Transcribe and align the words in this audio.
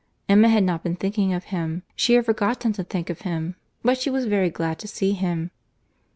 Emma 0.27 0.49
had 0.49 0.63
not 0.63 0.81
been 0.81 0.95
thinking 0.95 1.31
of 1.31 1.43
him, 1.53 1.83
she 1.95 2.15
had 2.15 2.25
forgotten 2.25 2.73
to 2.73 2.83
think 2.83 3.11
of 3.11 3.21
him—but 3.21 3.99
she 3.99 4.09
was 4.09 4.25
very 4.25 4.49
glad 4.49 4.79
to 4.79 4.87
see 4.87 5.11
him. 5.11 5.51